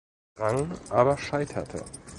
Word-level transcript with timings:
Rang 0.35 0.71
aber 0.89 1.15
scheiterte. 1.19 1.85